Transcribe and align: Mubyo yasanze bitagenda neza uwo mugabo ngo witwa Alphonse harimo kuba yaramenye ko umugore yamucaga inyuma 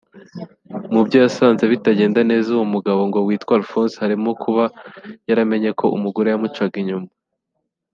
Mubyo 0.93 1.17
yasanze 1.25 1.63
bitagenda 1.73 2.19
neza 2.31 2.47
uwo 2.55 2.65
mugabo 2.73 3.01
ngo 3.09 3.19
witwa 3.27 3.53
Alphonse 3.57 3.95
harimo 4.03 4.29
kuba 4.43 4.63
yaramenye 5.29 5.69
ko 5.79 5.85
umugore 5.97 6.27
yamucaga 6.29 6.77
inyuma 6.83 7.09